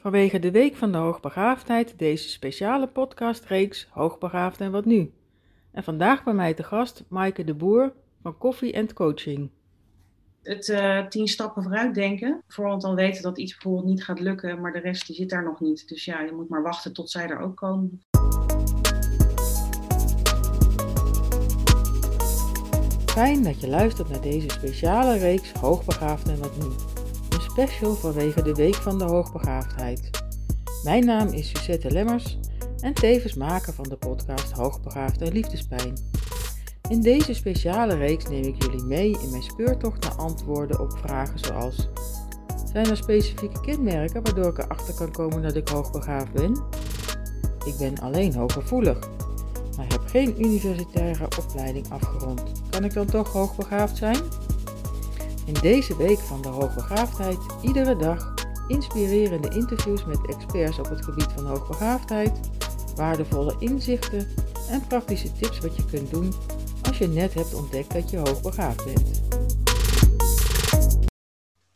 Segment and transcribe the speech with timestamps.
[0.00, 5.12] Vanwege de Week van de Hoogbegaafdheid deze speciale podcastreeks Hoogbegaafd en wat nu.
[5.72, 7.92] En vandaag bij mij te gast Maaike de Boer
[8.22, 9.50] van Koffie and Coaching.
[10.42, 12.42] Het uh, tien stappen vooruit denken.
[12.48, 15.44] Vooral dan weten dat iets bijvoorbeeld niet gaat lukken, maar de rest die zit daar
[15.44, 15.88] nog niet.
[15.88, 18.02] Dus ja, je moet maar wachten tot zij er ook komen.
[23.06, 26.99] Fijn dat je luistert naar deze speciale reeks Hoogbegaafd en wat nu
[27.50, 30.10] special vanwege de Week van de Hoogbegaafdheid.
[30.84, 32.38] Mijn naam is Suzette Lemmers
[32.80, 35.94] en tevens maker van de podcast Hoogbegaafd en Liefdespijn.
[36.88, 41.38] In deze speciale reeks neem ik jullie mee in mijn speurtocht naar antwoorden op vragen
[41.38, 41.88] zoals:
[42.72, 46.62] Zijn er specifieke kenmerken waardoor ik erachter kan komen dat ik hoogbegaafd ben?
[47.66, 48.98] Ik ben alleen hooggevoelig,
[49.76, 52.42] maar heb geen universitaire opleiding afgerond.
[52.70, 54.18] Kan ik dan toch hoogbegaafd zijn?
[55.50, 58.34] In deze week van de hoogbegaafdheid iedere dag
[58.68, 62.40] inspirerende interviews met experts op het gebied van hoogbegaafdheid,
[62.96, 64.26] waardevolle inzichten
[64.68, 66.32] en praktische tips wat je kunt doen
[66.82, 69.22] als je net hebt ontdekt dat je hoogbegaafd bent.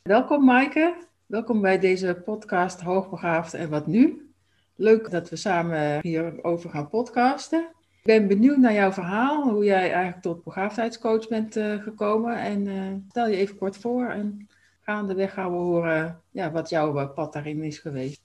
[0.02, 4.33] Welkom Maaike, welkom bij deze podcast Hoogbegaafd en wat nu.
[4.75, 7.67] Leuk dat we samen hierover gaan podcasten.
[8.05, 12.38] Ik ben benieuwd naar jouw verhaal, hoe jij eigenlijk tot begaafdheidscoach bent uh, gekomen.
[12.38, 14.48] En uh, stel je even kort voor en
[14.80, 18.20] gaandeweg gaan we horen ja, wat jouw uh, pad daarin is geweest.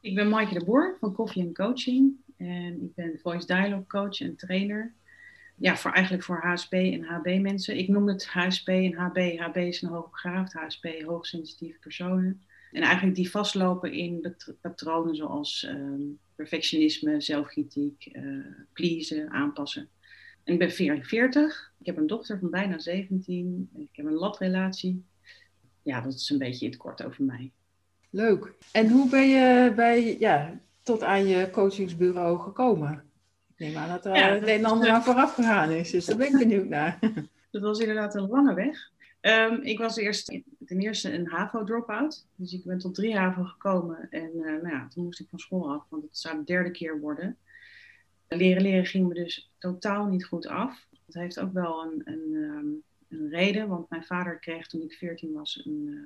[0.00, 4.36] Ik ben Maaike de Boer van Koffie Coaching en ik ben Voice Dialogue Coach en
[4.36, 4.94] trainer.
[5.56, 7.78] Ja, voor, eigenlijk voor HSP en HB mensen.
[7.78, 9.38] Ik noem het HSP en HB.
[9.38, 12.42] HB is een hoogbegaafd, HSP hoogsensitieve personen.
[12.72, 16.02] En eigenlijk die vastlopen in patronen zoals ehm,
[16.40, 19.88] perfectionisme, zelfkritiek, uh, pleasen, aanpassen.
[20.44, 21.72] En ik ben 44.
[21.78, 23.70] Ik heb een dochter van bijna 17.
[23.76, 25.04] Ik heb een latrelatie.
[25.82, 27.50] Ja, dat is een beetje het kort over mij.
[28.10, 28.52] Leuk.
[28.72, 33.04] En hoe ben je bij, ja, tot aan je coachingsbureau gekomen?
[33.56, 36.16] Ik neem aan dat er ja, een en ander aan vooraf gegaan is, dus daar
[36.16, 36.98] ben ik benieuwd naar.
[37.50, 38.90] Dat was inderdaad een lange weg.
[39.20, 42.26] Um, ik was eerst ten eerste een HAVO-drop-out.
[42.34, 44.10] Dus ik ben tot drie HAVO gekomen.
[44.10, 46.70] En uh, nou ja, toen moest ik van school af, want het zou de derde
[46.70, 47.36] keer worden.
[48.28, 50.86] Leren leren ging me dus totaal niet goed af.
[51.06, 54.92] Dat heeft ook wel een, een, um, een reden, want mijn vader kreeg toen ik
[54.92, 56.00] 14 was een, uh,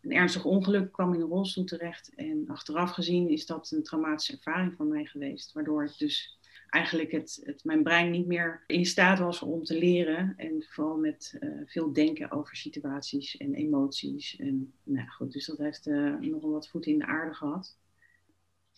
[0.00, 2.14] een ernstig ongeluk, kwam in een rolstoel terecht.
[2.14, 6.38] En achteraf gezien is dat een traumatische ervaring voor mij geweest, waardoor ik dus
[6.70, 10.34] eigenlijk het, het, mijn brein niet meer in staat was om te leren.
[10.36, 14.36] En vooral met uh, veel denken over situaties en emoties.
[14.36, 17.76] En, nou goed, dus dat heeft uh, nogal wat voeten in de aarde gehad.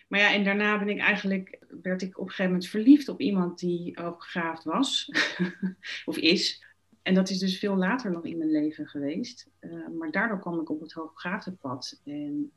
[0.08, 3.20] Maar ja, en daarna ben ik eigenlijk, werd ik op een gegeven moment verliefd op
[3.20, 5.10] iemand die hoogbegaafd was,
[6.04, 6.64] of is.
[7.02, 9.50] En dat is dus veel later nog in mijn leven geweest.
[9.60, 12.00] Uh, maar daardoor kwam ik op het hoogbegaafde pad.
[12.04, 12.52] En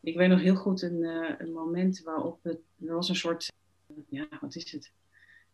[0.00, 1.02] ik weet nog heel goed een,
[1.38, 3.52] een moment waarop het, er was een soort
[4.08, 4.92] ja, wat is het?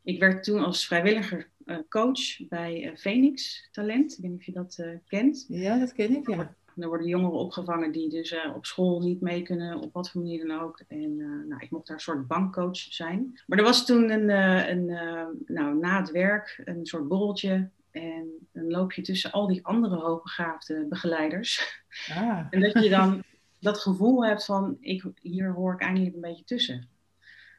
[0.03, 4.13] Ik werd toen als vrijwilliger uh, coach bij uh, Phoenix Talent.
[4.13, 5.45] Ik weet niet of je dat uh, kent.
[5.49, 6.55] Ja, dat ken ik, ja.
[6.77, 10.47] Er worden jongeren opgevangen die dus op school niet mee kunnen, op wat voor manier
[10.47, 10.83] dan ook.
[10.89, 11.17] En
[11.49, 13.41] nou, ik mocht daar een soort bankcoach zijn.
[13.47, 14.29] Maar er was toen een,
[14.71, 14.87] een
[15.47, 17.71] nou, na het werk een soort borreltje.
[17.91, 21.83] En dan loop je tussen al die andere hoogbegaafde begeleiders.
[22.09, 22.47] Ah.
[22.51, 23.23] En dat je dan
[23.61, 26.89] dat gevoel hebt van, ik, hier hoor ik eindelijk een beetje tussen.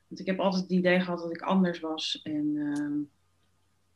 [0.07, 2.19] Want ik heb altijd het idee gehad dat ik anders was.
[2.23, 3.05] En uh,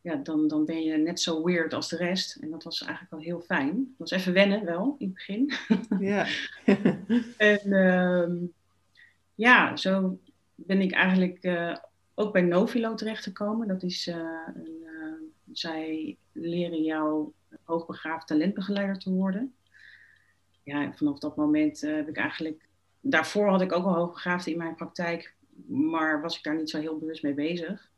[0.02, 2.36] ja, dan, dan ben je net zo weird als de rest.
[2.36, 3.76] En dat was eigenlijk wel heel fijn.
[3.76, 5.52] Dat was even wennen wel, in het begin.
[6.00, 6.28] Ja.
[7.38, 8.50] en uh,
[9.36, 10.20] ja, zo
[10.56, 11.76] ben ik eigenlijk uh,
[12.14, 13.68] ook bij Novilo terechtgekomen.
[13.68, 14.16] Dat is, uh,
[14.56, 14.86] een,
[15.52, 17.32] zij leren jou
[17.64, 19.54] hoogbegaafd talentbegeleider te worden.
[20.64, 22.70] Ja, vanaf dat moment heb ik eigenlijk...
[23.00, 25.34] Daarvoor had ik ook al hoogbegaafd in mijn praktijk
[25.68, 27.90] maar was ik daar niet zo heel bewust mee bezig.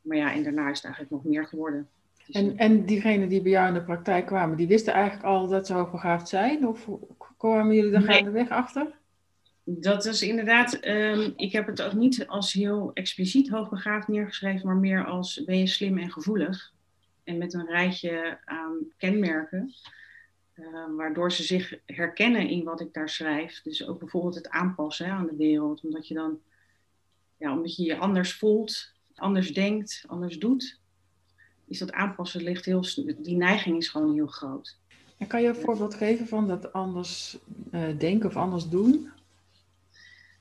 [0.00, 1.88] Maar ja, en daarna is het eigenlijk nog meer geworden.
[2.26, 5.48] Dus en, en diegenen die bij jou in de praktijk kwamen, die wisten eigenlijk al
[5.48, 6.68] dat ze hoogbegaafd zijn?
[6.68, 6.88] Of
[7.36, 8.16] kwamen jullie daar nee.
[8.16, 8.94] gaandeweg achter?
[9.64, 14.76] Dat is inderdaad, um, ik heb het ook niet als heel expliciet hoogbegaafd neergeschreven, maar
[14.76, 16.72] meer als ben je slim en gevoelig.
[17.24, 19.74] En met een rijtje aan kenmerken,
[20.54, 20.66] uh,
[20.96, 23.62] waardoor ze zich herkennen in wat ik daar schrijf.
[23.62, 26.40] Dus ook bijvoorbeeld het aanpassen hè, aan de wereld, omdat je dan
[27.44, 30.80] ja, omdat je je anders voelt, anders denkt, anders doet,
[31.66, 32.84] is dat aanpassen ligt heel,
[33.18, 34.78] die neiging is gewoon heel groot.
[35.18, 37.38] En kan je een voorbeeld geven van dat anders
[37.72, 39.08] uh, denken of anders doen?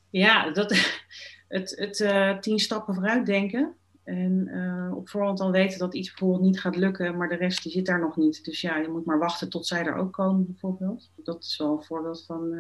[0.09, 0.71] Ja, dat,
[1.47, 3.73] het, het uh, tien stappen vooruit denken.
[4.03, 7.63] En uh, op voorhand al weten dat iets bijvoorbeeld niet gaat lukken, maar de rest
[7.63, 8.45] die zit daar nog niet.
[8.45, 11.11] Dus ja, je moet maar wachten tot zij er ook komen, bijvoorbeeld.
[11.15, 12.55] Dat is wel een voorbeeld van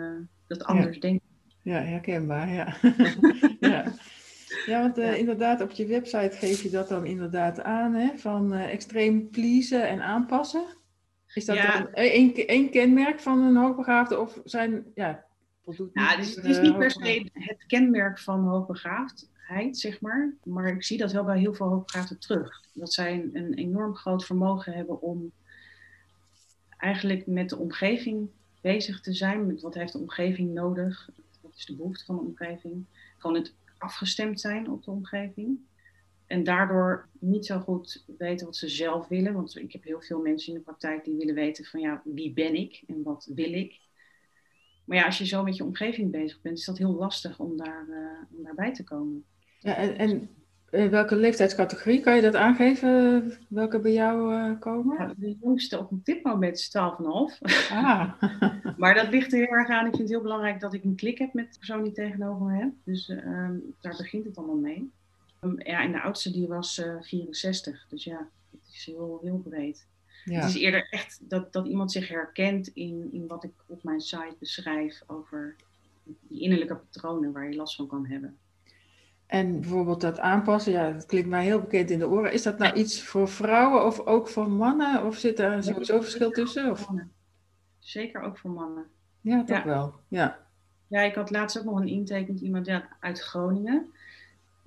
[0.47, 1.01] dat anders ja.
[1.01, 1.27] denken.
[1.61, 2.75] Ja, herkenbaar, ja.
[3.59, 3.93] ja.
[4.65, 8.17] Ja, want uh, inderdaad, op je website geef je dat dan inderdaad aan, hè?
[8.17, 10.65] van uh, extreem pleasen en aanpassen.
[11.33, 11.87] Is dat ja.
[11.91, 15.25] één, kenmerk van een hoogbegaafde of zijn, ja,
[15.63, 20.33] voldoet dus het is niet per se het kenmerk van hoogbegaafdheid, zeg maar.
[20.43, 22.61] Maar ik zie dat wel bij heel veel hoogbegaafden terug.
[22.73, 25.31] Dat zij een, een enorm groot vermogen hebben om
[26.77, 28.29] eigenlijk met de omgeving
[28.61, 29.45] bezig te zijn.
[29.47, 31.09] Met wat heeft de omgeving nodig?
[31.41, 32.85] Wat is de behoefte van de omgeving?
[33.17, 33.53] Gewoon het
[33.83, 35.59] afgestemd zijn op de omgeving.
[36.25, 39.33] En daardoor niet zo goed weten wat ze zelf willen.
[39.33, 42.33] Want ik heb heel veel mensen in de praktijk die willen weten van ja, wie
[42.33, 43.79] ben ik en wat wil ik.
[44.85, 47.57] Maar ja, als je zo met je omgeving bezig bent, is dat heel lastig om,
[47.57, 49.25] daar, uh, daarbij te komen.
[49.59, 50.29] Ja, en
[50.73, 53.33] in welke leeftijdscategorie kan je dat aangeven?
[53.47, 55.13] Welke bij jou uh, komen?
[55.17, 56.71] de jongste op dit moment is 12,5.
[57.69, 58.21] Ah.
[58.77, 59.85] maar dat ligt er heel erg aan.
[59.85, 62.45] Ik vind het heel belangrijk dat ik een klik heb met de persoon die tegenover
[62.45, 62.71] me heb.
[62.83, 63.49] Dus uh,
[63.81, 64.91] daar begint het allemaal mee.
[65.41, 67.85] Um, ja, en de oudste die was uh, 64.
[67.89, 69.87] Dus ja, het is heel, heel breed.
[70.25, 70.39] Ja.
[70.39, 74.01] Het is eerder echt dat, dat iemand zich herkent in, in wat ik op mijn
[74.01, 75.55] site beschrijf over
[76.03, 78.37] die innerlijke patronen waar je last van kan hebben.
[79.33, 82.33] En bijvoorbeeld dat aanpassen, ja, dat klinkt mij heel bekend in de oren.
[82.33, 85.05] Is dat nou iets voor vrouwen of ook voor mannen?
[85.05, 86.71] Of zit daar sowieso verschil tussen?
[86.71, 86.89] Of?
[87.79, 88.85] Zeker ook voor mannen.
[89.21, 89.93] Ja, toch wel.
[90.07, 90.39] Ja.
[90.87, 93.91] ja, ik had laatst ook nog een intake met iemand ja, uit Groningen.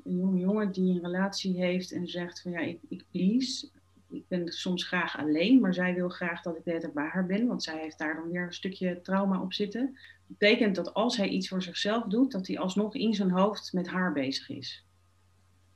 [0.05, 3.69] Een jonge jongen die een relatie heeft en zegt van ja, ik, ik please.
[4.09, 7.47] Ik ben soms graag alleen, maar zij wil graag dat ik beter bij haar ben.
[7.47, 11.29] Want zij heeft daar dan weer een stukje trauma op zitten betekent dat als hij
[11.29, 14.85] iets voor zichzelf doet, dat hij alsnog in zijn hoofd met haar bezig is.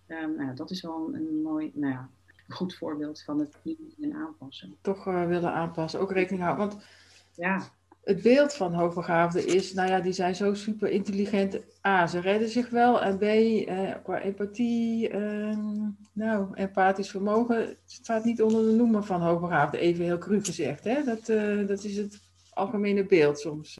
[0.06, 2.08] Um, nou, dat is wel een, mooi, nou ja,
[2.49, 3.56] goed voorbeeld van het
[4.00, 4.76] en aanpassen.
[4.81, 6.69] Toch uh, willen aanpassen, ook rekening houden.
[6.69, 6.82] Want
[7.35, 7.62] ja.
[8.05, 11.61] het beeld van hoogbegaafden is, nou ja, die zijn zo super intelligent.
[11.87, 13.03] A, ze redden zich wel.
[13.03, 15.58] En B, uh, qua empathie, uh,
[16.12, 20.85] nou, empathisch vermogen, staat niet onder de noemer van hoogbegaafden, even heel cru gezegd.
[20.85, 21.05] Hè?
[21.05, 22.20] Dat, uh, dat is het
[22.50, 23.79] algemene beeld soms.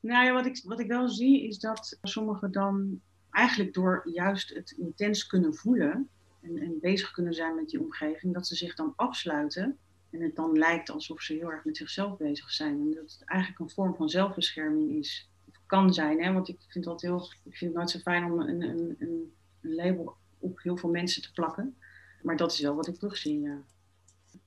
[0.00, 3.00] Nou ja, wat ik, wat ik wel zie is dat sommigen dan
[3.30, 6.08] eigenlijk door juist het intens kunnen voelen
[6.40, 9.78] en, en bezig kunnen zijn met die omgeving, dat ze zich dan afsluiten
[10.10, 12.80] en het dan lijkt alsof ze heel erg met zichzelf bezig zijn.
[12.80, 15.28] En dat het eigenlijk een vorm van zelfbescherming is.
[15.48, 16.32] Of kan zijn, hè?
[16.32, 19.32] want ik vind, dat heel, ik vind het nooit zo fijn om een, een, een,
[19.60, 21.76] label op heel veel mensen te plakken.
[22.22, 23.62] Maar dat is wel wat ik terugzie, ja.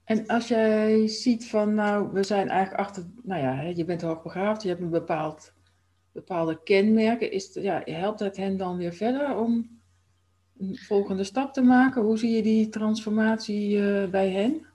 [0.03, 4.61] En als jij ziet van, nou, we zijn eigenlijk achter, nou ja, je bent hoogbegaafd,
[4.61, 5.53] je hebt een bepaald,
[6.11, 7.31] bepaalde kenmerken.
[7.31, 9.79] Is, ja, helpt het hen dan weer verder om
[10.57, 12.01] een volgende stap te maken?
[12.01, 14.65] Hoe zie je die transformatie uh, bij hen?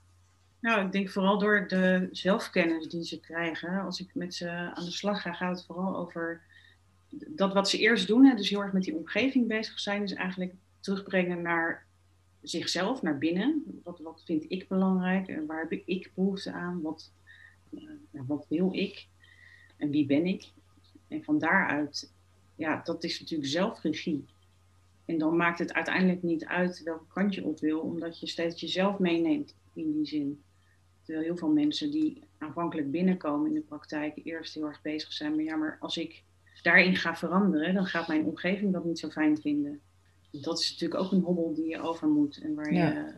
[0.59, 3.81] Nou, ik denk vooral door de zelfkennis die ze krijgen.
[3.81, 6.41] Als ik met ze aan de slag ga, gaat het vooral over
[7.09, 8.25] dat wat ze eerst doen.
[8.25, 11.87] Hè, dus heel erg met die omgeving bezig zijn, is eigenlijk terugbrengen naar
[12.41, 13.81] zichzelf naar binnen.
[13.83, 16.81] Wat, wat vind ik belangrijk en waar heb ik behoefte aan?
[16.81, 17.11] Wat,
[17.69, 19.07] uh, wat wil ik
[19.77, 20.51] en wie ben ik?
[21.07, 22.13] En van daaruit,
[22.55, 24.25] ja, dat is natuurlijk zelfregie.
[25.05, 28.61] En dan maakt het uiteindelijk niet uit welke kant je op wil, omdat je steeds
[28.61, 30.41] jezelf meeneemt in die zin.
[31.03, 35.35] Terwijl heel veel mensen die aanvankelijk binnenkomen in de praktijk eerst heel erg bezig zijn.
[35.35, 36.23] Maar ja, maar als ik
[36.61, 39.81] daarin ga veranderen, dan gaat mijn omgeving dat niet zo fijn vinden
[40.31, 42.41] dat is natuurlijk ook een hobbel die je over moet.
[42.43, 43.13] En waar, je,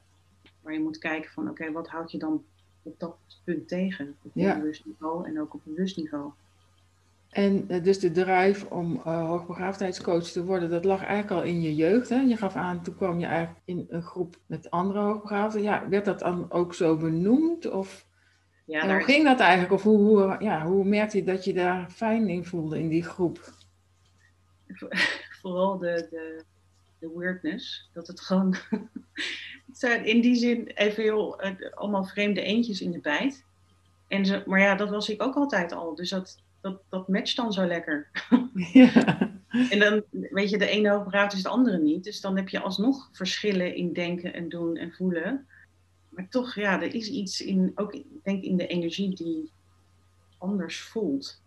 [0.61, 2.43] waar je moet kijken van oké, wat houd je dan
[2.83, 4.15] op dat punt tegen?
[4.23, 4.59] Op ja.
[4.59, 6.31] bewust niveau en ook op bewust niveau.
[7.29, 11.61] En uh, dus de drive om uh, hoogbegaafdheidscoach te worden, dat lag eigenlijk al in
[11.61, 12.09] je jeugd.
[12.09, 12.19] Hè?
[12.19, 15.61] Je gaf aan, toen kwam je eigenlijk in een groep met andere hoogbegaafden.
[15.61, 17.69] Ja, werd dat dan ook zo benoemd?
[17.69, 18.05] Of
[18.65, 19.73] ja, hoe ging dat eigenlijk?
[19.73, 23.03] Of hoe, hoe, ja, hoe merkte je dat je daar fijn in voelde in die
[23.03, 23.53] groep?
[25.41, 26.43] Vooral de, de,
[27.01, 27.89] de weirdness.
[27.93, 28.55] Dat het gewoon.
[29.67, 31.43] het zijn in die zin even heel.
[31.43, 33.43] Uh, allemaal vreemde eentjes in de bijt.
[34.07, 35.95] En ze, maar ja, dat was ik ook altijd al.
[35.95, 38.09] Dus dat, dat, dat matcht dan zo lekker.
[38.73, 39.19] ja.
[39.69, 42.03] En dan, weet je, de ene hoogbegaafd is de andere niet.
[42.03, 45.47] Dus dan heb je alsnog verschillen in denken en doen en voelen.
[46.09, 49.51] Maar toch, ja, er is iets in, ook denk in de energie die
[50.37, 51.41] anders voelt.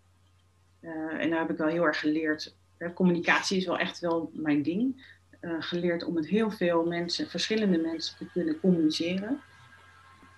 [0.80, 2.54] Uh, en daar heb ik wel heel erg geleerd.
[2.94, 5.04] Communicatie is wel echt wel mijn ding.
[5.44, 9.40] Eh, geleerd om met heel veel mensen, verschillende mensen, te kunnen communiceren.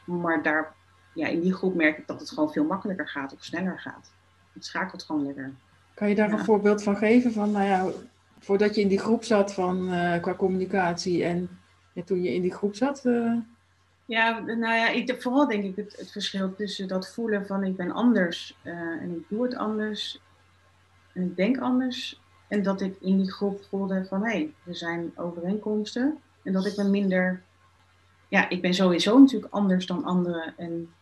[0.04, 0.75] Maar daar,
[1.14, 4.10] ja, in die groep merk ik dat het gewoon veel makkelijker gaat of sneller gaat.
[4.52, 5.52] Het schakelt gewoon lekker.
[5.94, 7.32] Kan je daar een voorbeeld van geven?
[7.32, 7.90] Van, nou ja,
[8.38, 11.48] voordat je in die groep zat van, uh, qua communicatie en,
[12.04, 13.04] toen je in die groep zat?
[13.04, 13.36] Uh...
[14.04, 17.76] Ja, nou ja, ik, vooral denk ik het, het, verschil tussen dat voelen van ik
[17.76, 20.20] ben anders en ik doe het anders
[21.12, 24.76] en ik denk anders En dat ik in die groep voelde van hé, hey, er
[24.76, 26.19] zijn overeenkomsten.
[26.43, 27.43] En dat ik me minder.
[28.29, 30.93] Ja, ik ben sowieso natuurlijk anders dan anderen en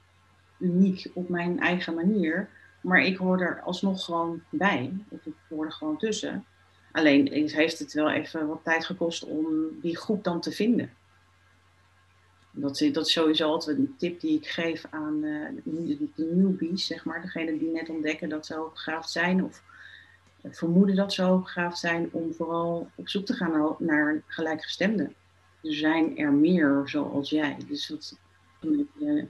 [0.59, 2.49] uniek op mijn eigen manier.
[2.81, 4.93] Maar ik hoor er alsnog gewoon bij.
[5.09, 6.45] Of ik hoor er gewoon tussen.
[6.93, 9.47] Alleen heeft het wel even wat tijd gekost om
[9.81, 10.91] die groep dan te vinden.
[12.51, 17.05] Dat, dat is sowieso altijd een tip die ik geef aan uh, de, newbies, zeg
[17.05, 17.23] maar.
[17.23, 19.63] Degene die net ontdekken dat ze hoogbegaafd zijn of
[20.51, 25.15] vermoeden dat ze hoogbegaafd zijn, om vooral op zoek te gaan naar gelijkgestemden.
[25.63, 27.57] Er zijn er meer zoals jij.
[27.69, 28.17] Dus dat,
[28.61, 29.27] je, je,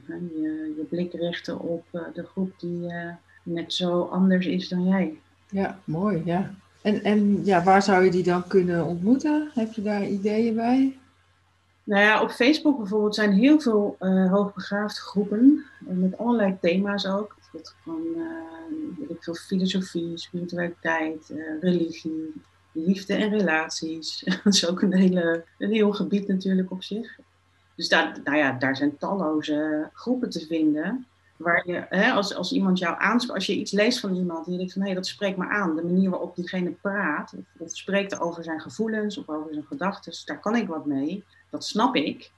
[0.76, 3.11] je blik richten op eh, de groep die uh,
[3.42, 5.18] net zo anders is dan jij.
[5.50, 6.54] Ja, mooi, ja.
[6.83, 9.50] En, en ja, waar zou je die dan kunnen ontmoeten?
[9.54, 10.99] Heb je daar ideeën bij?
[11.85, 15.64] Nou ja, op Facebook bijvoorbeeld zijn heel veel uh, hoogbegaafde groepen.
[15.78, 17.37] Met allerlei thema's ook.
[17.54, 22.32] Dat van uh, weet veel, filosofie, spiritualiteit, uh, religie,
[22.73, 24.25] liefde en relaties.
[24.44, 27.18] dat is ook een, hele, een heel gebied natuurlijk op zich.
[27.75, 31.06] Dus daar, nou ja, daar zijn talloze groepen te vinden.
[31.37, 34.52] Waar je, hè, als, als iemand jou aanspreekt, als je iets leest van iemand en
[34.52, 35.76] je denkt van hé, hey, dat spreekt me aan.
[35.76, 40.12] De manier waarop diegene praat, of, of spreekt over zijn gevoelens of over zijn gedachten,
[40.25, 41.25] daar kan ik wat mee.
[41.50, 42.32] Dat snap ik.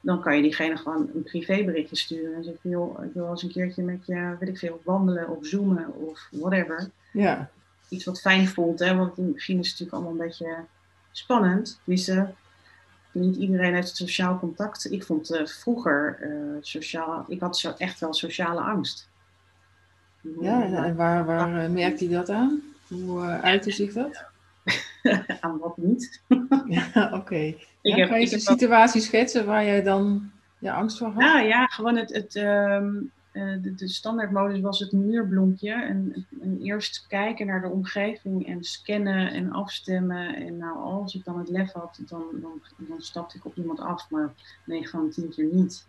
[0.00, 3.52] Dan kan je diegene gewoon een privéberichtje sturen en zeggen, joh, ik wil eens een
[3.52, 6.90] keertje met je, weet ik veel, wandelen of zoomen of whatever.
[7.12, 7.50] Ja.
[7.88, 10.56] Iets wat fijn voelt, hè, want in het begin is het natuurlijk allemaal een beetje
[11.10, 11.80] spannend.
[11.84, 12.34] Tenminste,
[13.12, 14.92] niet iedereen heeft sociaal contact.
[14.92, 19.08] Ik vond uh, vroeger uh, sociaal, ik had zo echt wel sociale angst.
[20.40, 22.62] Ja, en waar, waar uh, merkt hij dat aan?
[22.88, 24.24] Hoe uitte zich dat?
[25.40, 26.22] aan wat niet.
[26.68, 27.14] ja, oké.
[27.14, 27.66] Okay.
[27.82, 31.22] Ja, kan je een situatie schetsen waar jij dan je angst voor had?
[31.22, 35.72] Ja, ja gewoon het, het, um, de, de standaardmodus was het muurbloempje.
[35.72, 40.34] En, en, eerst kijken naar de omgeving en scannen en afstemmen.
[40.34, 43.80] En nou, als ik dan het lef had, dan, dan, dan stapte ik op iemand
[43.80, 44.10] af.
[44.10, 44.34] Maar
[44.64, 45.86] 9 van de 10 keer niet.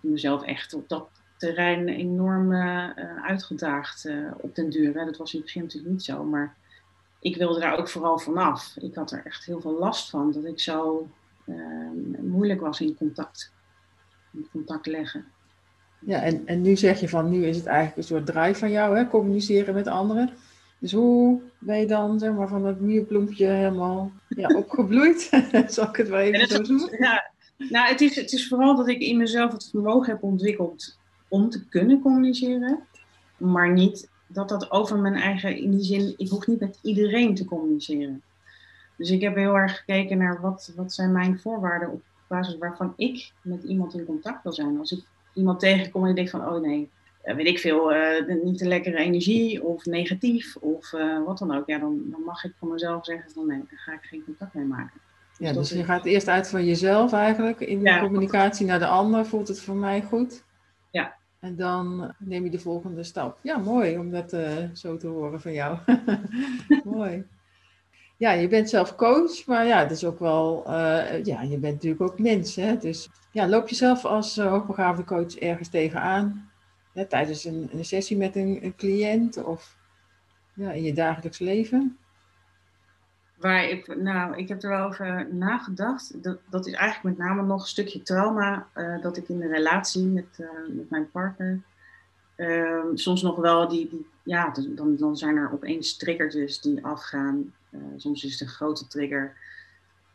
[0.00, 2.90] Ik mezelf echt op dat terrein enorm uh,
[3.22, 4.98] uitgedaagd uh, op den duur.
[4.98, 5.04] Hè.
[5.04, 6.54] Dat was in het begin natuurlijk niet zo, maar
[7.20, 8.76] ik wilde daar ook vooral vanaf.
[8.80, 11.08] Ik had er echt heel veel last van dat ik zo
[12.20, 13.52] moeilijk was in contact.
[14.32, 15.24] In contact leggen.
[15.98, 18.70] Ja, en, en nu zeg je van nu is het eigenlijk een soort drive van
[18.70, 20.30] jou, hè, communiceren met anderen.
[20.78, 25.30] Dus hoe ben je dan zeg maar, van dat muurbloempje helemaal ja, opgebloeid?
[25.66, 26.88] Zal ik het wel even zo doen?
[26.98, 30.98] Ja, nou, het is, het is vooral dat ik in mezelf het vermogen heb ontwikkeld
[31.28, 32.78] om te kunnen communiceren.
[33.36, 37.34] Maar niet dat dat over mijn eigen, in die zin, ik hoef niet met iedereen
[37.34, 38.22] te communiceren.
[38.96, 42.92] Dus ik heb heel erg gekeken naar wat, wat zijn mijn voorwaarden op basis waarvan
[42.96, 44.78] ik met iemand in contact wil zijn.
[44.78, 45.02] Als ik
[45.34, 46.88] iemand tegenkom en ik denk van, oh nee,
[47.22, 51.56] eh, weet ik veel, uh, niet een lekkere energie of negatief of uh, wat dan
[51.56, 51.66] ook.
[51.66, 54.54] Ja, dan, dan mag ik voor mezelf zeggen van nee, daar ga ik geen contact
[54.54, 55.00] mee maken.
[55.38, 57.60] Ja, dus, dus je gaat eerst uit van jezelf eigenlijk.
[57.60, 60.42] In de communicatie naar de ander voelt het voor mij goed.
[61.40, 63.38] En dan neem je de volgende stap.
[63.42, 65.78] Ja, mooi om dat uh, zo te horen van jou.
[66.84, 67.24] mooi.
[68.16, 71.74] Ja, je bent zelf coach, maar ja, het is ook wel, uh, ja, je bent
[71.74, 72.56] natuurlijk ook mens.
[72.56, 72.76] Hè?
[72.76, 76.50] Dus ja, loop je zelf als uh, hoogbegaafde coach ergens tegenaan?
[76.92, 79.76] Hè, tijdens een, een, sessie met een, een cliënt of
[80.54, 81.98] ja, in je dagelijks leven?
[83.40, 86.22] Waar ik, nou, ik heb er wel over nagedacht.
[86.22, 89.48] Dat, dat is eigenlijk met name nog een stukje trauma uh, dat ik in de
[89.48, 91.60] relatie met, met mijn partner
[92.40, 97.52] uh, soms nog wel die, ja, dan, dan zijn er opeens triggertjes die afgaan.
[97.70, 99.36] Uh, soms is het een grote trigger.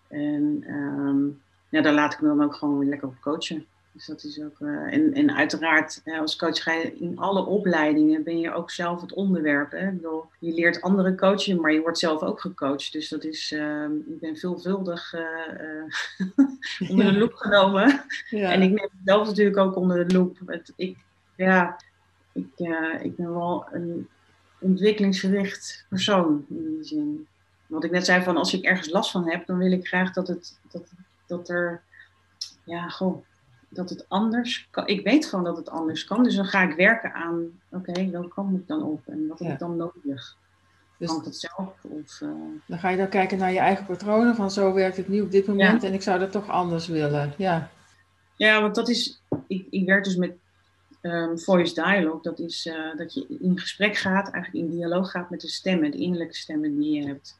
[0.08, 3.65] En um, ja, daar laat ik me dan ook gewoon weer lekker op coachen.
[3.96, 4.60] Dus dat is ook.
[4.60, 9.02] Uh, en, en uiteraard, als coach ga je in alle opleidingen ben je ook zelf
[9.02, 9.72] het onderwerp.
[9.72, 9.88] Hè?
[9.88, 12.92] Ik bedoel, je leert andere coachen, maar je wordt zelf ook gecoacht.
[12.92, 18.04] Dus dat is, uh, ik ben veelvuldig uh, onder de loep genomen.
[18.30, 18.52] Ja.
[18.52, 20.38] En ik neem zelf natuurlijk ook onder de loep.
[20.46, 20.98] Het, ik,
[21.36, 21.80] ja,
[22.32, 22.60] ik,
[23.02, 24.08] ik ben wel een
[24.60, 27.28] ontwikkelingsgericht persoon in die zin.
[27.68, 30.14] Wat ik net zei van als ik ergens last van heb, dan wil ik graag
[30.14, 30.84] dat het dat,
[31.28, 31.82] dat er
[32.64, 33.24] ja, gewoon
[33.75, 34.88] dat het anders kan.
[34.88, 36.24] Ik weet gewoon dat het anders kan.
[36.24, 39.27] Dus dan ga ik werken aan, oké, okay, welke kant moet ik dan op en
[39.27, 40.38] wat heb ik dan nodig?
[40.98, 41.74] Dus, kan ik het zelf?
[41.82, 42.29] Of, uh...
[42.65, 45.32] Dan ga je dan kijken naar je eigen patronen, van zo werkt het nu op
[45.32, 45.88] dit moment ja.
[45.88, 47.34] en ik zou dat toch anders willen.
[47.38, 47.70] Ja,
[48.36, 50.34] ja want dat is, ik, ik werk dus met
[51.01, 52.22] um, voice dialogue.
[52.22, 55.91] Dat is uh, dat je in gesprek gaat, eigenlijk in dialoog gaat met de stemmen,
[55.91, 57.38] de innerlijke stemmen die je hebt.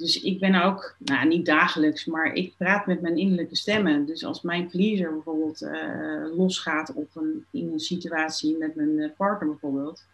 [0.00, 4.06] Dus ik ben ook, nou niet dagelijks, maar ik praat met mijn innerlijke stemmen.
[4.06, 9.10] Dus als mijn pleaser bijvoorbeeld uh, losgaat op een, in een situatie met mijn eh,
[9.16, 10.04] partner bijvoorbeeld,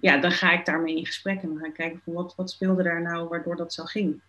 [0.00, 2.50] ja, dan ga ik daarmee in gesprek en dan ga ik kijken van wat, wat
[2.50, 4.20] speelde daar nou waardoor dat zo ging.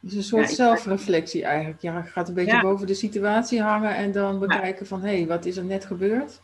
[0.00, 1.82] Dus een soort zelfreflectie eigenlijk.
[1.82, 5.26] Ja, je gaat een beetje boven de situatie hangen en dan bekijken van hé, hey,
[5.26, 6.40] wat is er net gebeurd?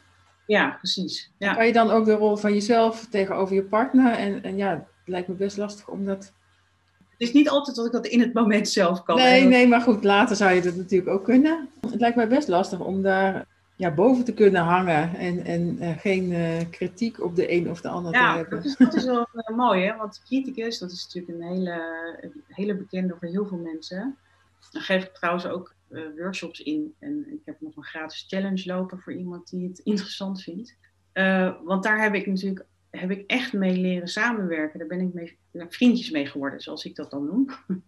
[0.47, 1.31] Ja, precies.
[1.39, 1.55] Ja.
[1.55, 4.13] Kan je dan ook de rol van jezelf tegenover je partner?
[4.13, 6.33] En, en ja, het lijkt me best lastig om dat.
[7.19, 9.17] Het is niet altijd dat ik dat in het moment zelf kan.
[9.17, 11.69] Nee, nee, maar goed, later zou je dat natuurlijk ook kunnen.
[11.91, 13.47] Het lijkt mij best lastig om daar
[13.77, 17.81] ja, boven te kunnen hangen en, en uh, geen uh, kritiek op de een of
[17.81, 18.57] de ander ja, te hebben.
[18.57, 19.97] Dat is, dat is wel uh, mooi, hè?
[19.97, 21.83] want criticus, dat is natuurlijk een hele,
[22.21, 24.17] een hele bekende voor heel veel mensen.
[24.71, 25.75] Dan geef ik trouwens ook
[26.17, 30.43] workshops in en ik heb nog een gratis challenge lopen voor iemand die het interessant
[30.43, 30.75] vindt.
[31.65, 34.79] want daar heb ik natuurlijk heb ik echt mee leren samenwerken.
[34.79, 37.47] Daar ben ik mee, vriendjes mee geworden, zoals ik dat dan noem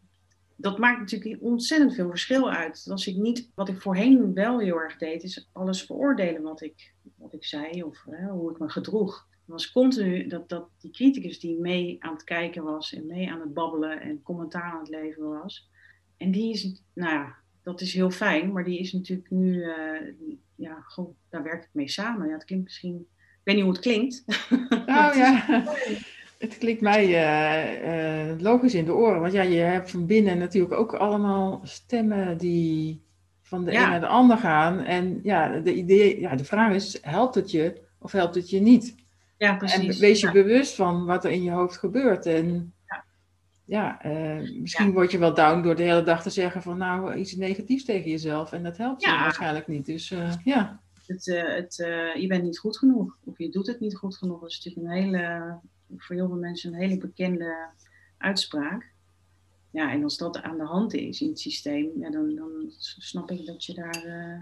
[0.61, 2.87] dat maakt natuurlijk ontzettend veel verschil uit.
[2.91, 6.95] Als ik niet, wat ik voorheen wel heel erg deed, is alles veroordelen wat ik,
[7.17, 9.29] wat ik zei of hè, hoe ik me gedroeg.
[9.31, 13.31] Het was continu dat, dat die criticus die mee aan het kijken was en mee
[13.31, 15.71] aan het babbelen en commentaar aan het leveren was.
[16.17, 20.13] En die is, nou ja, dat is heel fijn, maar die is natuurlijk nu, uh,
[20.55, 22.27] ja, goh, daar werk ik mee samen.
[22.27, 23.07] Ja, het klinkt misschien,
[23.55, 24.25] weet niet hoe het klinkt.
[24.87, 25.65] Oh ja.
[26.39, 30.39] Het klinkt mij uh, uh, logisch in de oren, want ja, je hebt van binnen
[30.39, 33.03] natuurlijk ook allemaal stemmen die
[33.43, 33.85] van de ja.
[33.85, 34.81] een naar de ander gaan.
[34.81, 38.61] En ja, de, idee, ja, de vraag is, helpt het je of helpt het je
[38.61, 38.95] niet?
[39.39, 39.95] Ja, precies.
[39.95, 42.27] En wees je bewust van wat er in je hoofd gebeurt.
[42.27, 43.05] En ja,
[43.65, 47.15] ja uh, misschien word je wel down door de hele dag te zeggen van nou,
[47.15, 48.53] iets negatiefs tegen jezelf.
[48.53, 49.87] En dat helpt je waarschijnlijk niet.
[49.87, 50.15] Dus
[50.45, 50.81] ja.
[51.11, 51.75] Het, het,
[52.21, 54.41] je bent niet goed genoeg, of je doet het niet goed genoeg.
[54.41, 55.59] Dat is natuurlijk een hele
[55.97, 57.69] voor heel veel mensen een hele bekende
[58.19, 58.93] uitspraak.
[59.71, 62.51] Ja, en als dat aan de hand is in het systeem, ja, dan, dan
[62.99, 64.41] snap ik dat je daar uh,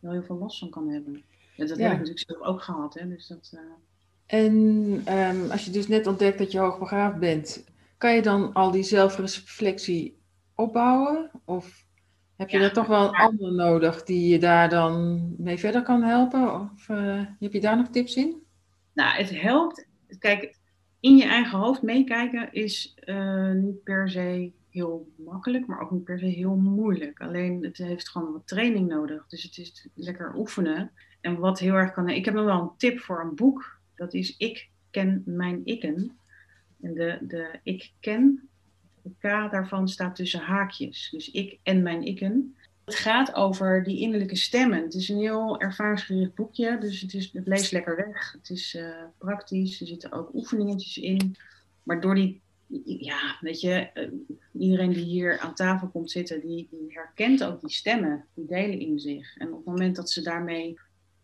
[0.00, 1.22] wel heel veel last van kan hebben.
[1.56, 2.94] Ja, dat heb ik natuurlijk zelf ook gehad.
[2.94, 3.60] Hè, dus dat, uh...
[4.26, 4.54] En
[5.18, 7.64] um, als je dus net ontdekt dat je hoogbegaafd bent,
[7.98, 10.18] kan je dan al die zelfreflectie
[10.54, 11.30] opbouwen?
[11.44, 11.81] Of
[12.42, 15.82] heb je ja, er toch wel een ander nodig die je daar dan mee verder
[15.82, 16.60] kan helpen?
[16.60, 18.42] Of uh, heb je daar nog tips in?
[18.92, 19.86] Nou, het helpt
[20.18, 20.58] kijk,
[21.00, 26.04] in je eigen hoofd meekijken is uh, niet per se heel makkelijk, maar ook niet
[26.04, 27.20] per se heel moeilijk.
[27.20, 29.26] Alleen het heeft gewoon wat training nodig.
[29.26, 30.92] Dus het is lekker oefenen.
[31.20, 32.08] En wat heel erg kan.
[32.08, 33.80] Ik heb nog wel een tip voor een boek.
[33.94, 36.16] Dat is Ik ken mijn ikken.
[36.80, 38.48] En de, de ik ken,
[39.02, 41.08] de K daarvan staat tussen haakjes.
[41.10, 42.56] Dus ik en mijn ikken.
[42.84, 44.82] Het gaat over die innerlijke stemmen.
[44.82, 48.32] Het is een heel ervaringsgericht boekje, dus het, is, het leest lekker weg.
[48.32, 51.36] Het is uh, praktisch, er zitten ook oefeningetjes in.
[51.82, 52.40] Maar door die,
[52.84, 54.08] ja, weet je, uh,
[54.62, 58.80] iedereen die hier aan tafel komt zitten, die, die, herkent ook die stemmen, die delen
[58.80, 59.36] in zich.
[59.36, 60.78] En op het moment dat ze daarmee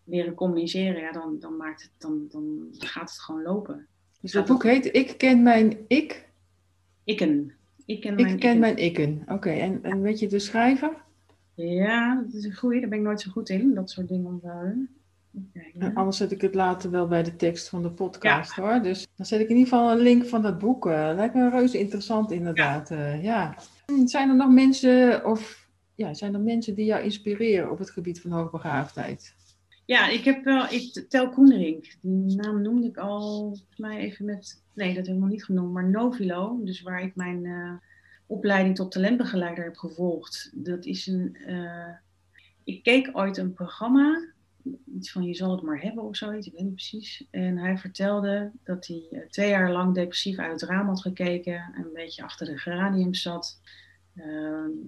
[0.04, 3.86] leren communiceren, ja, dan, dan, maakt het, dan, dan gaat het gewoon lopen.
[4.20, 6.28] Dus het boek heet Ik ken mijn ik?
[7.04, 7.57] Ikken.
[7.88, 8.60] Ik ken mijn ik ken ikken.
[8.60, 9.22] mijn ikken.
[9.28, 10.90] Oké, en, en weet je de schrijver?
[11.54, 12.80] Ja, dat is een goeie.
[12.80, 14.88] Daar ben ik nooit zo goed in, dat soort dingen onthouden.
[15.54, 18.82] Okay, anders zet ik het later wel bij de tekst van de podcast hoor.
[18.82, 20.86] Dus dan zet ik in ieder geval een link van dat boek.
[20.86, 22.88] Uh, lijkt me reuze interessant inderdaad.
[22.88, 22.96] Ja.
[22.96, 23.54] Uh, ja.
[24.04, 28.20] Zijn er nog mensen of ja, zijn er mensen die jou inspireren op het gebied
[28.20, 29.34] van hoogbegaafdheid?
[29.88, 34.62] Ja, ik heb wel, ik, Tel Koenderink, die naam noemde ik al, mij even met,
[34.74, 37.72] nee dat nog niet genoemd, maar Novilo, dus waar ik mijn uh,
[38.26, 40.50] opleiding tot talentbegeleider heb gevolgd.
[40.54, 41.36] Dat is een.
[41.46, 41.88] Uh,
[42.64, 44.28] ik keek ooit een programma,
[44.96, 47.26] iets van je zal het maar hebben of zoiets, ik weet niet precies.
[47.30, 51.72] En hij vertelde dat hij uh, twee jaar lang depressief uit het raam had gekeken
[51.74, 53.60] en een beetje achter de geraniums zat.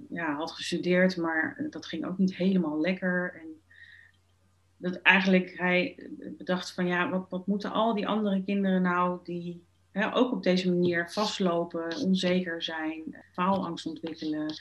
[0.09, 3.35] Ja, had gestudeerd, maar dat ging ook niet helemaal lekker.
[3.35, 3.50] En
[4.81, 9.65] dat eigenlijk hij bedacht van ja, wat, wat moeten al die andere kinderen nou die
[10.13, 14.55] ook op deze manier vastlopen, onzeker zijn, faalangst ontwikkelen.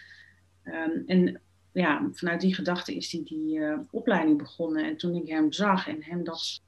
[0.63, 4.85] Um, en ja, vanuit die gedachte is hij die, die uh, opleiding begonnen.
[4.85, 6.61] En toen ik hem zag en hem dat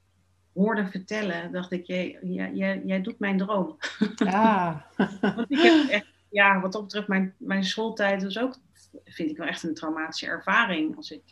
[0.54, 3.76] hoorde vertellen, dacht ik, jij, jij, jij doet mijn droom.
[4.14, 4.86] Ja.
[5.20, 8.56] Want ik heb echt, ja, wat dat betreft, mijn, mijn schooltijd was ook,
[9.04, 10.96] vind ik wel echt een traumatische ervaring.
[10.96, 11.22] Als ik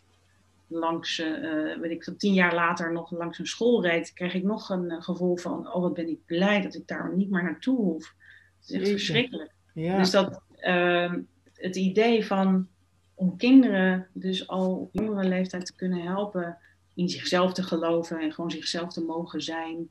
[0.70, 4.68] langs, uh, weet ik tien jaar later nog langs een school reed, kreeg ik nog
[4.68, 7.76] een uh, gevoel van, oh wat ben ik blij dat ik daar niet meer naartoe
[7.76, 8.14] hoef.
[8.60, 9.52] Het is echt verschrikkelijk.
[9.74, 9.98] Ja.
[9.98, 11.12] Dus dat, uh,
[11.54, 12.68] het idee van
[13.14, 16.58] om kinderen dus al op jongere leeftijd te kunnen helpen
[16.94, 19.88] in zichzelf te geloven en gewoon zichzelf te mogen zijn,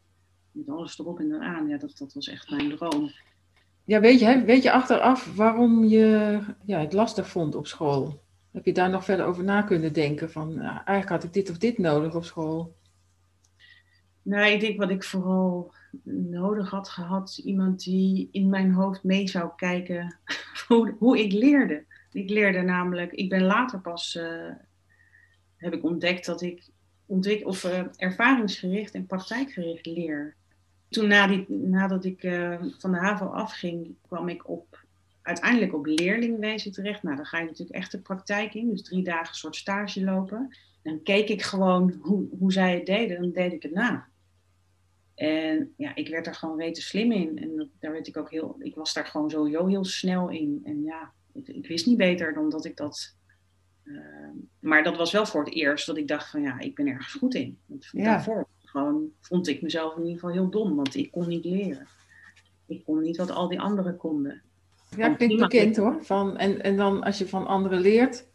[0.52, 3.12] met alles erop en eraan, ja, dat, dat was echt mijn droom.
[3.84, 8.22] Ja, weet je, weet je achteraf waarom je ja, het lastig vond op school?
[8.52, 10.32] Heb je daar nog verder over na kunnen denken?
[10.32, 12.76] Van nou, eigenlijk had ik dit of dit nodig op school?
[14.22, 15.74] Nou, ik denk wat ik vooral
[16.14, 17.38] nodig had gehad.
[17.38, 20.18] Iemand die in mijn hoofd mee zou kijken
[20.68, 21.86] hoe, hoe ik leerde.
[22.12, 24.52] Ik leerde namelijk, ik ben later pas, uh,
[25.56, 26.70] heb ik ontdekt dat ik
[27.06, 30.36] ontwik of, uh, ervaringsgericht en praktijkgericht leer.
[30.90, 34.86] Toen na die, nadat ik uh, van de HAVO afging, kwam ik op,
[35.22, 37.04] uiteindelijk op leerlingwezen terecht.
[37.04, 40.04] Nou, dan ga je natuurlijk echt de praktijk in, dus drie dagen een soort stage
[40.04, 40.58] lopen.
[40.84, 44.08] Dan keek ik gewoon hoe, hoe zij het deden, dan deed ik het na.
[45.16, 47.38] En ja, ik werd er gewoon weten slim in.
[47.38, 50.62] En daar werd ik ook heel, ik was daar gewoon sowieso heel snel in.
[50.64, 53.16] En ja, ik, ik wist niet beter dan dat ik dat.
[53.84, 54.30] Uh,
[54.60, 57.14] maar dat was wel voor het eerst dat ik dacht van ja, ik ben ergens
[57.14, 57.60] goed in.
[57.66, 58.04] Want ja.
[58.04, 61.88] Daarvoor gewoon vond ik mezelf in ieder geval heel dom, want ik kon niet leren.
[62.66, 64.42] Ik kon niet wat al die anderen konden.
[64.98, 65.98] Ja, klinkt bekend hoor.
[66.02, 68.28] Van, en, en dan als je van anderen leert,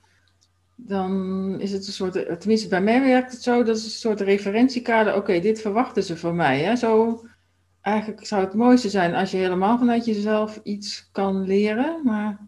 [0.77, 4.21] dan is het een soort, tenminste bij mij werkt het zo, dat is een soort
[4.21, 5.15] referentiekader.
[5.15, 6.61] Oké, dit verwachten ze van mij.
[6.61, 6.77] Hè?
[6.77, 7.21] Zo,
[7.81, 12.01] eigenlijk zou het mooiste zijn als je helemaal vanuit jezelf iets kan leren.
[12.05, 12.39] Maar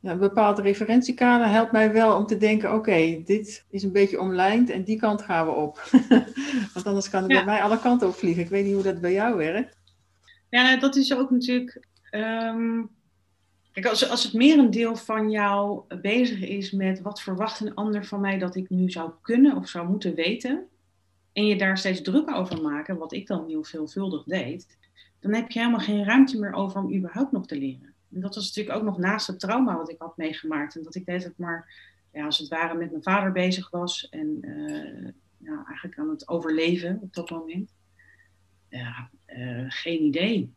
[0.00, 4.20] ja, een bepaald referentiekader helpt mij wel om te denken: oké, dit is een beetje
[4.20, 5.88] omlijnd en die kant gaan we op.
[6.74, 8.42] Want anders kan het bij mij alle kanten op vliegen.
[8.42, 9.78] Ik weet niet hoe dat bij jou werkt.
[10.50, 11.86] Ja, nou, dat is ook natuurlijk.
[12.10, 12.90] Um
[13.80, 18.20] Kijk, als, als het merendeel van jou bezig is met wat verwacht een ander van
[18.20, 20.68] mij dat ik nu zou kunnen of zou moeten weten,
[21.32, 24.78] en je daar steeds druk over maken, wat ik dan heel veelvuldig deed,
[25.20, 27.94] dan heb je helemaal geen ruimte meer over om überhaupt nog te leren.
[28.12, 30.76] En dat was natuurlijk ook nog naast het trauma wat ik had meegemaakt.
[30.76, 31.74] En dat ik deed het maar,
[32.12, 34.40] ja, als het ware, met mijn vader bezig was en
[35.36, 37.74] ja, eigenlijk aan het overleven op dat moment.
[38.70, 38.98] Uh,
[39.68, 40.52] geen idee.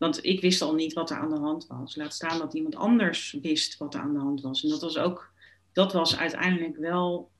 [0.00, 1.96] Want ik wist al niet wat er aan de hand was.
[1.96, 4.62] Laat staan dat iemand anders wist wat er aan de hand was.
[4.62, 5.32] En dat was ook,
[5.72, 7.30] dat was uiteindelijk wel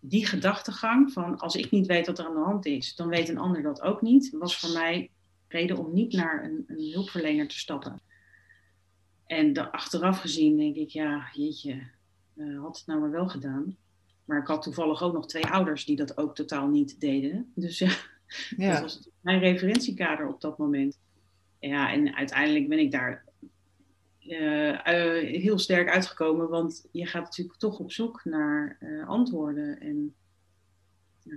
[0.00, 3.28] die gedachtegang van als ik niet weet wat er aan de hand is, dan weet
[3.28, 4.30] een ander dat ook niet.
[4.38, 5.10] Was voor mij
[5.48, 8.00] reden om niet naar een, een hulpverlener te stappen.
[9.26, 11.82] En de, achteraf gezien denk ik, ja, jeetje,
[12.34, 13.76] uh, had het nou maar wel gedaan.
[14.24, 17.52] Maar ik had toevallig ook nog twee ouders die dat ook totaal niet deden.
[17.54, 17.92] Dus ja,
[18.56, 18.72] ja.
[18.72, 20.98] dat was mijn referentiekader op dat moment
[21.68, 23.24] ja, en uiteindelijk ben ik daar
[24.20, 29.80] uh, uh, heel sterk uitgekomen, want je gaat natuurlijk toch op zoek naar uh, antwoorden
[29.80, 30.14] en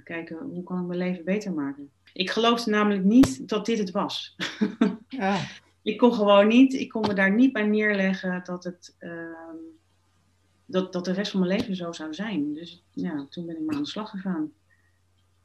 [0.03, 1.89] kijken hoe kan ik mijn leven beter maken.
[2.13, 4.35] Ik geloofde namelijk niet dat dit het was.
[5.07, 5.39] ja.
[5.81, 9.55] Ik kon gewoon niet, ik kon me daar niet bij neerleggen dat, het, ehm,
[10.65, 12.53] dat, dat de rest van mijn leven zo zou zijn.
[12.53, 14.53] Dus ja, toen ben ik maar aan de slag gegaan.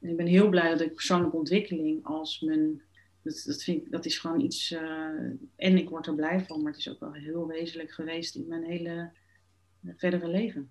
[0.00, 2.82] En ik ben heel blij dat ik persoonlijke ontwikkeling als mijn
[3.22, 4.70] dat, dat, vind ik, dat is gewoon iets.
[4.72, 4.80] Uh,
[5.56, 8.46] en ik word er blij van, maar het is ook wel heel wezenlijk geweest in
[8.48, 9.10] mijn hele
[9.82, 10.70] uh, verdere leven.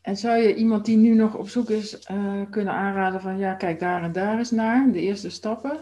[0.00, 3.54] En zou je iemand die nu nog op zoek is uh, kunnen aanraden van ja,
[3.54, 5.78] kijk daar en daar eens naar, de eerste stappen?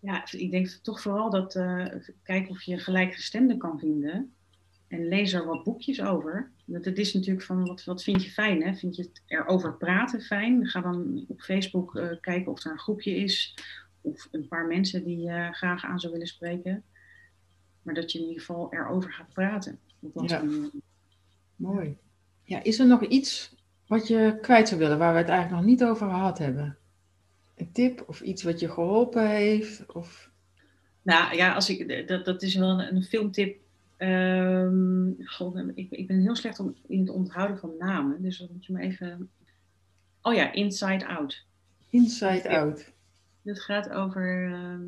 [0.00, 1.52] Ja, ik denk toch vooral dat
[2.22, 4.34] kijk of je gelijkgestemden kan vinden.
[4.88, 6.50] En lees er wat boekjes over.
[6.64, 8.62] Dat het is natuurlijk van wat, wat vind je fijn?
[8.62, 8.74] Hè?
[8.74, 10.66] Vind je het erover praten fijn?
[10.66, 13.54] Ga dan op Facebook kijken of er een groepje is
[14.02, 16.84] of een paar mensen die je graag aan zou willen spreken.
[17.82, 19.78] Maar dat je in ieder geval erover gaat praten.
[20.26, 20.42] Ja.
[21.56, 21.96] Mooi.
[22.44, 23.54] Ja, is er nog iets
[23.86, 26.76] wat je kwijt zou willen, waar we het eigenlijk nog niet over gehad hebben?
[27.56, 29.92] Een tip of iets wat je geholpen heeft?
[29.92, 30.30] Of...
[31.02, 33.60] Nou ja, als ik, dat, dat is wel een, een filmtip.
[33.98, 35.16] Um,
[35.74, 38.22] ik, ik, ben heel slecht om, in het onthouden van namen.
[38.22, 39.30] Dus dan moet je me even.
[40.22, 41.44] Oh ja, Inside Out.
[41.90, 42.92] Inside Out.
[43.42, 44.78] Het gaat over, uh,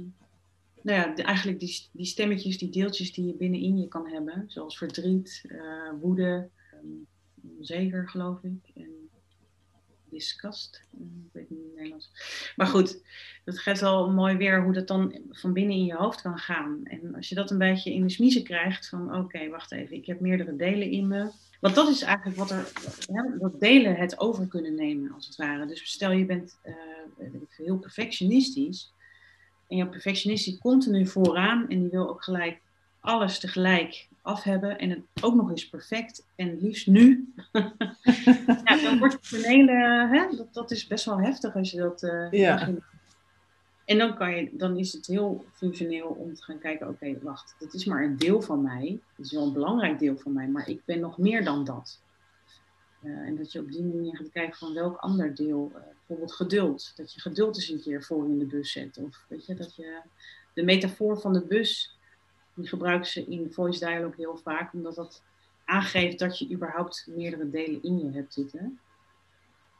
[0.82, 4.44] nou ja, eigenlijk die, die stemmetjes, die deeltjes die je binnenin je kan hebben.
[4.46, 6.48] Zoals verdriet, uh, woede,
[6.82, 7.06] um,
[7.58, 8.83] onzeker geloof ik.
[10.14, 12.10] Eh, ik weet niet in het Nederlands.
[12.56, 13.02] Maar goed,
[13.44, 16.80] dat geeft wel mooi weer hoe dat dan van binnen in je hoofd kan gaan.
[16.84, 20.06] En als je dat een beetje in de smiezen krijgt van oké, wacht even, ik
[20.06, 21.30] heb meerdere delen in me.
[21.60, 22.72] Want dat is eigenlijk wat er,
[23.12, 25.66] hè, wat delen het over kunnen nemen, als het ware.
[25.66, 26.74] Dus stel je bent uh,
[27.48, 28.92] heel perfectionistisch.
[29.68, 32.60] En jouw perfectionist die continu vooraan en die wil ook gelijk
[33.00, 37.32] alles tegelijk af hebben en het ook nog eens perfect en liefst nu.
[38.64, 41.78] ja, dan wordt het een hele, hè, dat, dat is best wel heftig als je
[41.78, 42.68] dat uh, ja.
[43.84, 47.54] En dan, kan je, dan is het heel functioneel om te gaan kijken, oké, wacht,
[47.58, 49.00] dit is maar een deel van mij.
[49.16, 52.00] Het is wel een belangrijk deel van mij, maar ik ben nog meer dan dat.
[53.02, 56.32] Uh, en dat je op die manier gaat kijken van welk ander deel, uh, bijvoorbeeld
[56.32, 56.92] geduld.
[56.96, 58.98] Dat je geduld eens een keer voor in de bus zet.
[58.98, 60.00] Of weet je, dat je
[60.54, 61.98] de metafoor van de bus,
[62.54, 65.22] die gebruiken ze in voice dialogue heel vaak, omdat dat
[65.64, 68.78] aangeeft dat je überhaupt meerdere delen in je hebt zitten.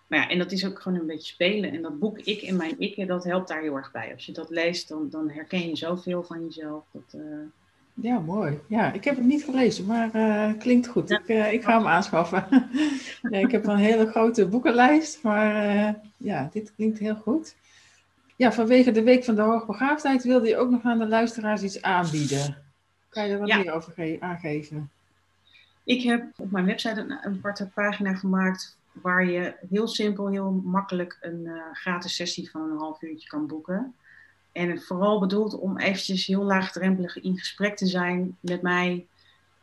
[0.07, 1.73] maar ja, en dat is ook gewoon een beetje spelen.
[1.73, 4.13] En dat boek Ik en Mijn Ik, dat helpt daar heel erg bij.
[4.13, 6.85] Als je dat leest, dan, dan herken je zoveel van jezelf.
[6.91, 7.23] Dat, uh...
[7.95, 8.59] Ja, mooi.
[8.69, 11.11] Ja, ik heb het niet gelezen, maar uh, klinkt goed.
[11.11, 12.47] Ik, uh, ik ga hem aanschaffen.
[13.31, 15.55] ja, ik heb een hele grote boekenlijst, maar
[16.17, 17.55] ja, dit klinkt heel goed.
[18.37, 21.83] Ja, vanwege de Week van de Hoogbegaafdheid wilde je ook nog aan de luisteraars iets
[21.83, 22.64] aanbieden.
[23.15, 24.91] Kan je er wat meer over aangeven?
[25.85, 30.51] Ik heb op mijn website een, een aparte pagina gemaakt waar je heel simpel, heel
[30.65, 33.95] makkelijk een uh, gratis sessie van een half uurtje kan boeken.
[34.53, 39.07] En vooral bedoeld om eventjes heel laagdrempelig in gesprek te zijn met mij.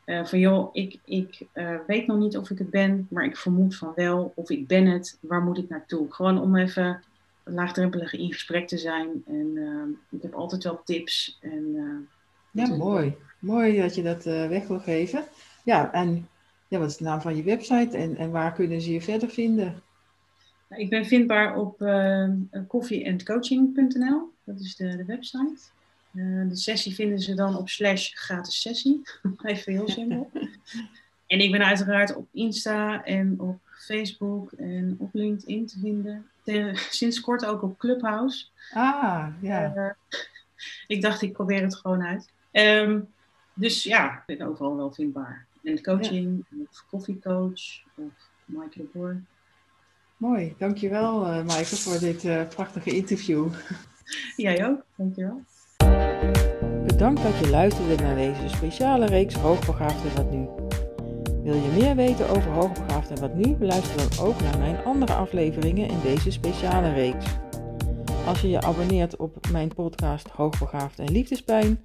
[0.05, 3.37] Uh, van joh, ik, ik uh, weet nog niet of ik het ben, maar ik
[3.37, 4.31] vermoed van wel.
[4.35, 6.13] Of ik ben het, waar moet ik naartoe?
[6.13, 7.03] Gewoon om even
[7.43, 9.23] laagdrempelig in gesprek te zijn.
[9.27, 11.37] En ik heb altijd wel tips.
[11.41, 12.07] En,
[12.51, 13.15] ja, mooi.
[13.41, 15.23] Mooi dat je dat weg wil geven.
[15.63, 16.27] Ja, en
[16.67, 19.30] ja, wat is de naam van je website en, en waar kunnen ze je verder
[19.30, 19.82] vinden?
[20.67, 22.30] Nou, ik ben vindbaar op uh,
[22.67, 24.32] coffeeandcoaching.nl.
[24.43, 25.60] Dat is de, de website.
[26.13, 29.01] Uh, de sessie vinden ze dan op slash gratis sessie.
[29.43, 30.30] Even heel simpel.
[31.27, 36.25] en ik ben uiteraard op Insta en op Facebook en op LinkedIn te vinden.
[36.89, 38.45] sinds kort ook op Clubhouse.
[38.73, 39.73] Ah, ja.
[39.75, 40.19] Uh,
[40.95, 42.30] ik dacht, ik probeer het gewoon uit.
[42.51, 43.08] Um,
[43.53, 45.45] dus ja, ik ben overal wel vindbaar.
[45.63, 46.57] En coaching, ja.
[46.69, 49.21] of koffiecoach, of Maaike de Boer.
[50.17, 53.47] Mooi, dankjewel uh, Maaike voor dit uh, prachtige interview.
[54.35, 55.41] Jij ook, dankjewel.
[56.85, 60.47] Bedankt dat je luisterde naar deze speciale reeks Hoogbegaafd en Wat Nu.
[61.43, 63.55] Wil je meer weten over Hoogbegaafd en Wat Nu?
[63.59, 67.25] Luister dan ook naar mijn andere afleveringen in deze speciale reeks.
[68.25, 71.79] Als je je abonneert op mijn podcast Hoogbegaafd en Liefdespijn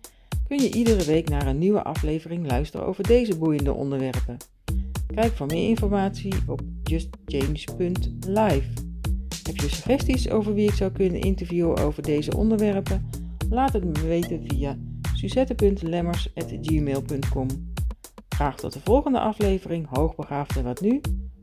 [0.48, 4.36] kun je iedere week naar een nieuwe aflevering luisteren over deze boeiende onderwerpen.
[5.14, 8.68] Kijk voor meer informatie op justjames.live.
[9.42, 13.10] Heb je suggesties over wie ik zou kunnen interviewen over deze onderwerpen?
[13.50, 14.76] Laat het me weten via
[15.14, 17.46] suzette.lemmers.gmail.com
[18.28, 21.00] Graag tot de volgende aflevering Hoogbegaafd en wat nu?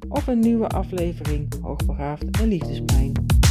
[0.10, 3.43] Of een nieuwe aflevering Hoogbegaafd en Liefdespijn.